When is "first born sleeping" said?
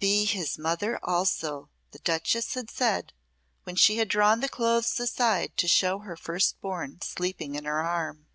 6.16-7.54